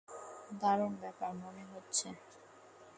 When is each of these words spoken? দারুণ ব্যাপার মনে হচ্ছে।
দারুণ 0.61 0.93
ব্যাপার 1.01 1.31
মনে 1.43 1.63
হচ্ছে। 1.71 2.07